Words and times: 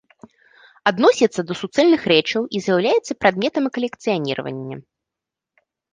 Адносіцца 0.91 1.41
да 1.49 1.53
суцэльных 1.61 2.01
рэчаў 2.13 2.41
і 2.59 2.61
з'яўляецца 2.69 3.17
прадметам 3.25 3.63
калекцыяніравання. 3.77 4.75